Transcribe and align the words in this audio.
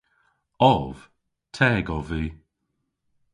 Ov. 0.73 0.95
Teg 1.55 1.85
ov 1.97 2.05
vy. 2.09 2.23